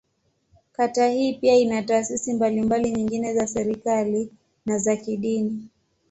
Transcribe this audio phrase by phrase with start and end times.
[0.71, 4.29] Kata hii pia ina taasisi mbalimbali nyingine za serikali,
[4.65, 5.67] na za kidini.